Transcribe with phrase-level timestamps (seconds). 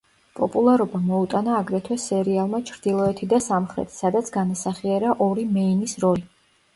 [0.37, 6.25] პოპულარობა მოუტანა აგრეთვე სერიალმა „ჩრდილოეთი და სამხრეთი“, სადაც განასახიერა ორი მეინის როლი.